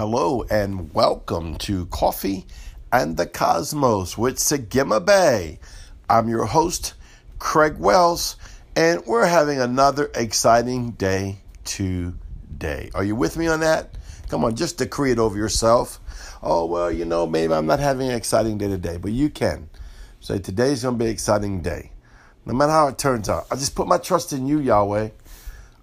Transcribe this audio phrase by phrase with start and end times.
[0.00, 2.46] Hello and welcome to Coffee
[2.90, 5.58] and the Cosmos with Sagima Bay.
[6.08, 6.94] I'm your host,
[7.38, 8.36] Craig Wells,
[8.74, 12.90] and we're having another exciting day today.
[12.94, 13.90] Are you with me on that?
[14.30, 16.00] Come on, just decree it over yourself.
[16.42, 19.68] Oh, well, you know, maybe I'm not having an exciting day today, but you can.
[20.20, 21.92] Say, today's going to be an exciting day.
[22.46, 25.10] No matter how it turns out, I just put my trust in you, Yahweh.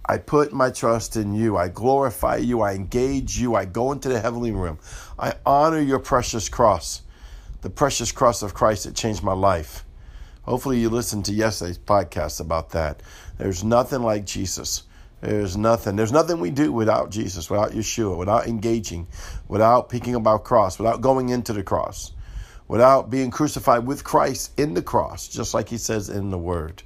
[0.09, 1.57] I put my trust in you.
[1.57, 2.61] I glorify you.
[2.61, 3.55] I engage you.
[3.55, 4.79] I go into the heavenly realm.
[5.19, 7.01] I honor your precious cross,
[7.61, 9.83] the precious cross of Christ that changed my life.
[10.43, 13.03] Hopefully, you listened to yesterday's podcast about that.
[13.37, 14.83] There's nothing like Jesus.
[15.19, 15.97] There's nothing.
[15.97, 19.07] There's nothing we do without Jesus, without Yeshua, without engaging,
[19.49, 22.13] without picking up our cross, without going into the cross,
[22.69, 26.83] without being crucified with Christ in the cross, just like he says in the Word.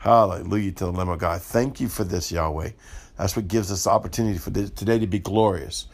[0.00, 1.42] Hallelujah to the Lamb of God.
[1.42, 2.70] Thank you for this, Yahweh.
[3.18, 5.88] That's what gives us the opportunity for today to be glorious.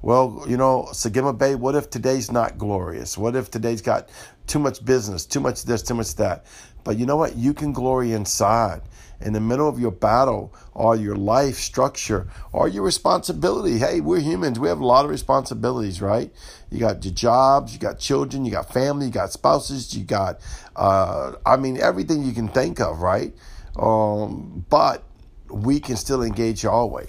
[0.00, 3.18] Well, you know, Sagima Bay, what if today's not glorious?
[3.18, 4.08] What if today's got
[4.46, 6.46] too much business, too much this, too much that?
[6.84, 7.36] But you know what?
[7.36, 8.80] You can glory inside.
[9.20, 13.76] In the middle of your battle or your life structure or your responsibility.
[13.76, 14.58] Hey, we're humans.
[14.58, 16.32] We have a lot of responsibilities, right?
[16.70, 20.40] You got your jobs, you got children, you got family, you got spouses, you got,
[20.74, 23.34] uh, I mean, everything you can think of, right?
[23.76, 25.04] Um, but
[25.50, 27.06] we can still engage Yahweh.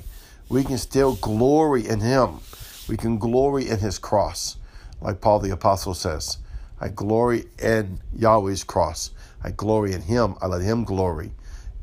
[0.49, 2.39] We can still glory in Him.
[2.87, 4.57] We can glory in His cross,
[5.01, 6.37] like Paul the Apostle says.
[6.79, 9.11] I glory in Yahweh's cross.
[9.43, 10.35] I glory in Him.
[10.41, 11.31] I let Him glory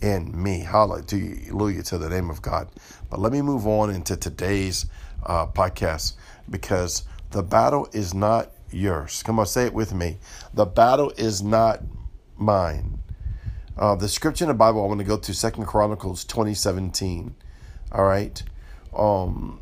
[0.00, 0.60] in me.
[0.60, 2.68] Hallelujah to the name of God.
[3.10, 4.86] But let me move on into today's
[5.24, 6.14] uh, podcast
[6.50, 9.22] because the battle is not yours.
[9.22, 10.18] Come on, say it with me.
[10.54, 11.80] The battle is not
[12.36, 12.97] mine.
[13.78, 17.36] Uh, the scripture in the Bible, I want to go to Second Chronicles 2017.
[17.92, 18.42] All right.
[18.96, 19.60] Um,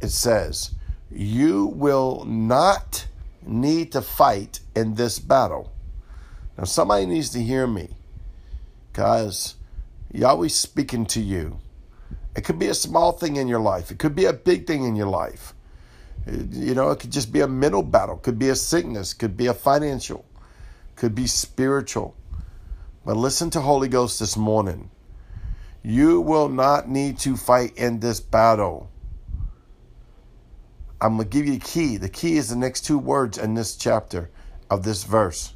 [0.00, 0.74] it says,
[1.10, 3.06] You will not
[3.46, 5.70] need to fight in this battle.
[6.56, 7.90] Now, somebody needs to hear me.
[8.94, 9.56] Guys,
[10.10, 11.58] Yahweh's speaking to you.
[12.34, 14.84] It could be a small thing in your life, it could be a big thing
[14.84, 15.52] in your life.
[16.26, 19.46] You know, it could just be a mental battle, could be a sickness, could be
[19.46, 20.24] a financial,
[20.96, 22.14] could be spiritual.
[23.04, 24.90] But listen to Holy Ghost this morning.
[25.82, 28.90] You will not need to fight in this battle.
[31.00, 31.96] I'm going to give you a key.
[31.96, 34.30] The key is the next two words in this chapter
[34.68, 35.54] of this verse.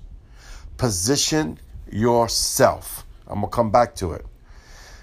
[0.76, 1.58] Position
[1.90, 3.04] yourself.
[3.26, 4.24] I'm going to come back to it.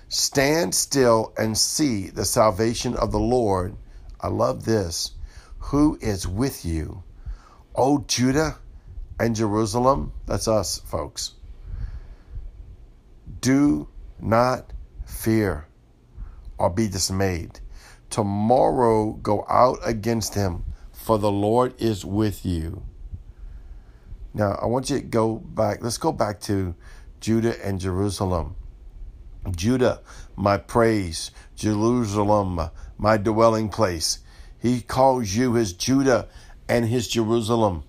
[0.07, 3.75] Stand still and see the salvation of the Lord.
[4.19, 5.11] I love this.
[5.59, 7.03] Who is with you?
[7.75, 8.57] O Judah
[9.19, 10.13] and Jerusalem.
[10.25, 11.33] That's us, folks.
[13.49, 13.87] Do
[14.19, 14.73] not
[15.07, 15.65] fear
[16.59, 17.61] or be dismayed.
[18.11, 22.83] Tomorrow go out against him, for the Lord is with you.
[24.35, 25.81] Now, I want you to go back.
[25.81, 26.75] Let's go back to
[27.21, 28.55] Judah and Jerusalem.
[29.49, 30.01] Judah,
[30.35, 31.31] my praise.
[31.55, 34.19] Jerusalem, my dwelling place.
[34.61, 36.27] He calls you his Judah
[36.67, 37.83] and his Jerusalem.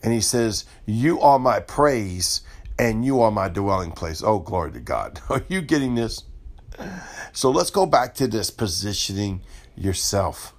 [0.00, 2.42] And he says, You are my praise
[2.78, 4.22] and you are my dwelling place.
[4.22, 5.20] Oh, glory to God.
[5.30, 6.24] Are you getting this?
[7.32, 9.40] So let's go back to this positioning
[9.76, 10.54] yourself.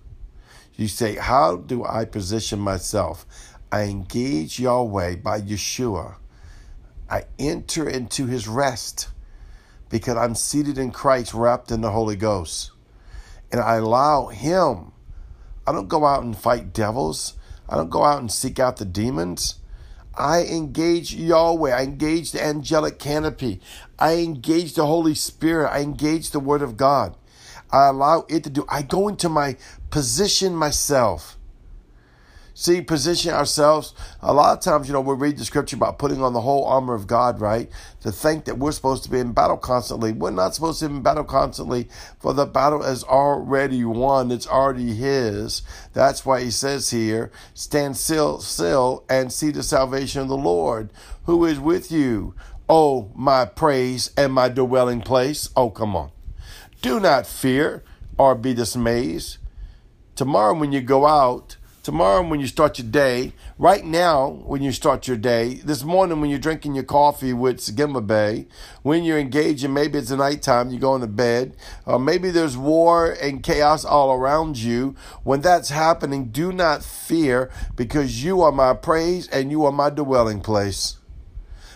[0.75, 3.25] You say, How do I position myself?
[3.71, 6.15] I engage Yahweh by Yeshua.
[7.09, 9.09] I enter into his rest
[9.89, 12.71] because I'm seated in Christ, wrapped in the Holy Ghost.
[13.51, 14.91] And I allow him.
[15.65, 17.35] I don't go out and fight devils.
[17.69, 19.55] I don't go out and seek out the demons.
[20.17, 21.71] I engage Yahweh.
[21.71, 23.61] I engage the angelic canopy.
[23.99, 25.69] I engage the Holy Spirit.
[25.69, 27.15] I engage the Word of God.
[27.71, 28.65] I allow it to do.
[28.69, 29.57] I go into my
[29.91, 31.37] position myself.
[32.59, 33.93] See, position ourselves.
[34.19, 36.65] A lot of times, you know, we read the scripture about putting on the whole
[36.65, 37.69] armor of God, right?
[38.01, 40.11] To think that we're supposed to be in battle constantly.
[40.11, 41.87] We're not supposed to be in battle constantly,
[42.19, 44.31] for the battle is already won.
[44.31, 45.61] It's already His.
[45.93, 50.91] That's why He says here, stand still, still and see the salvation of the Lord,
[51.25, 52.33] who is with you.
[52.67, 55.51] Oh, my praise and my dwelling place.
[55.55, 56.09] Oh, come on.
[56.81, 57.83] Do not fear
[58.17, 59.25] or be dismayed.
[60.15, 61.57] Tomorrow, when you go out,
[61.87, 66.19] tomorrow when you start your day, right now when you start your day, this morning
[66.19, 68.45] when you're drinking your coffee with Sagima Bay,
[68.83, 71.55] when you're engaging, maybe it's the nighttime, you're going to bed,
[71.85, 74.97] or maybe there's war and chaos all around you.
[75.23, 79.89] When that's happening, do not fear because you are my praise and you are my
[79.89, 80.97] dwelling place.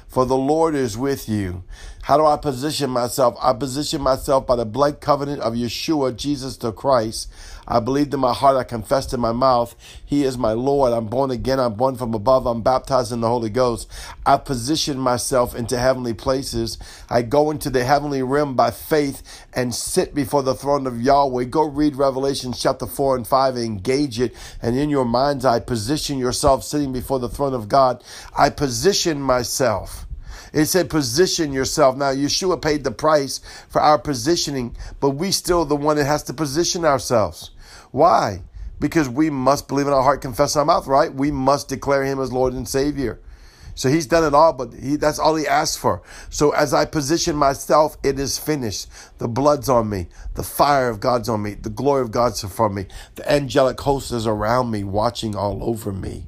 [0.10, 1.63] For the Lord is with you.
[2.03, 3.38] How do I position myself?
[3.39, 7.31] I position myself by the blood covenant of Yeshua, Jesus the Christ.
[7.68, 10.94] I believed in my heart, I confessed in my mouth, He is my Lord.
[10.94, 13.89] I'm born again, I'm born from above, I'm baptized in the Holy Ghost.
[14.25, 16.80] I position myself into heavenly places.
[17.07, 21.45] I go into the heavenly realm by faith and sit before the throne of Yahweh.
[21.45, 24.33] Go read Revelation chapter 4 and 5 and engage it.
[24.59, 28.03] And in your mind's eye, position yourself sitting before the throne of God.
[28.36, 30.07] I position myself.
[30.54, 31.96] It said position yourself.
[31.96, 33.40] Now, Yeshua paid the price
[33.70, 37.52] for our positioning, but we still the one that has to position ourselves.
[37.92, 38.44] Why?
[38.80, 41.14] Because we must believe in our heart, confess our mouth, right?
[41.14, 43.20] We must declare him as Lord and Savior.
[43.76, 46.02] So he's done it all, but he, that's all he asked for.
[46.30, 48.88] So as I position myself, it is finished.
[49.18, 50.08] The blood's on me.
[50.34, 51.54] The fire of God's on me.
[51.54, 52.88] The glory of God's for me.
[53.16, 56.28] The angelic host is around me, watching all over me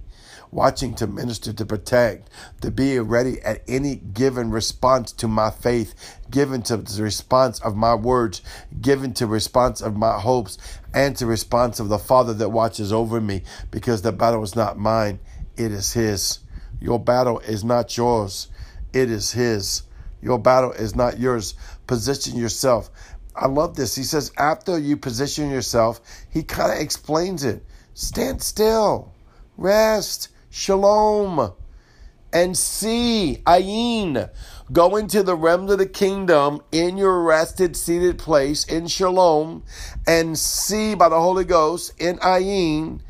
[0.53, 2.29] watching to minister, to protect,
[2.61, 7.75] to be ready at any given response to my faith, given to the response of
[7.75, 8.41] my words,
[8.81, 10.57] given to response of my hopes,
[10.93, 14.77] and to response of the Father that watches over me, because the battle is not
[14.77, 15.19] mine,
[15.57, 16.39] it is His.
[16.79, 18.47] Your battle is not yours,
[18.93, 19.83] it is His.
[20.21, 21.53] Your battle is not yours.
[21.85, 22.89] Position yourself.
[23.35, 23.93] I love this.
[23.93, 25.99] He says, after you position yourself,
[26.29, 27.65] he kind of explains it.
[27.93, 29.11] Stand still,
[29.57, 31.51] rest, shalom,
[32.31, 34.29] and see, ayin.
[34.71, 39.63] Go into the realm of the kingdom in your rested, seated place in shalom,
[40.07, 43.01] and see by the Holy Ghost in ayin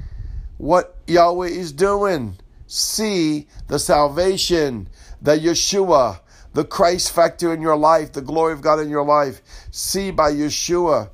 [0.57, 2.37] what Yahweh is doing.
[2.65, 4.87] See the salvation,
[5.21, 6.21] the Yeshua,
[6.53, 9.41] the Christ factor in your life, the glory of God in your life.
[9.69, 11.09] See by Yeshua,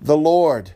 [0.00, 0.72] the Lord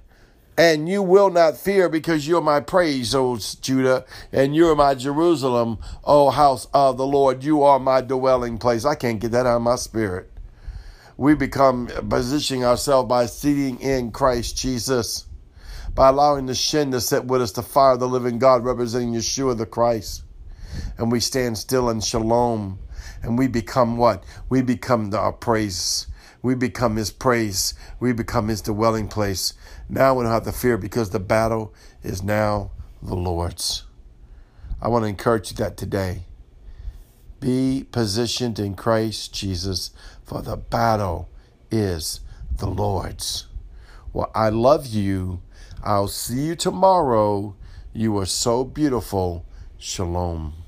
[0.60, 5.78] and you will not fear because you're my praise, O Judah, and you're my Jerusalem,
[6.04, 7.42] O house of the Lord.
[7.42, 8.84] You are my dwelling place.
[8.84, 10.30] I can't get that out of my spirit.
[11.16, 15.24] We become positioning ourselves by seating in Christ Jesus,
[15.94, 19.14] by allowing the shin to sit with us, the fire of the living God, representing
[19.14, 20.24] Yeshua the Christ.
[20.98, 22.78] And we stand still in shalom,
[23.22, 24.24] and we become what?
[24.50, 26.06] We become the, praise.
[26.42, 27.74] We become his praise.
[27.98, 29.54] We become his dwelling place.
[29.88, 32.70] Now we don't have to fear because the battle is now
[33.02, 33.84] the Lord's.
[34.80, 36.24] I want to encourage you that today.
[37.40, 39.90] Be positioned in Christ Jesus,
[40.24, 41.28] for the battle
[41.70, 42.20] is
[42.56, 43.46] the Lord's.
[44.12, 45.42] Well, I love you.
[45.82, 47.54] I'll see you tomorrow.
[47.92, 49.46] You are so beautiful.
[49.78, 50.60] Shalom.